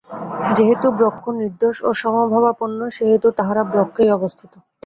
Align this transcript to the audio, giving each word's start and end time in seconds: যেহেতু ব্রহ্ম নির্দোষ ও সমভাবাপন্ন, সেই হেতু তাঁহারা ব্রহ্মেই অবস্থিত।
যেহেতু 0.55 0.87
ব্রহ্ম 0.97 1.23
নির্দোষ 1.39 1.75
ও 1.81 1.89
সমভাবাপন্ন, 2.01 2.79
সেই 2.95 3.09
হেতু 3.11 3.29
তাঁহারা 3.37 3.63
ব্রহ্মেই 3.71 4.09
অবস্থিত। 4.11 4.51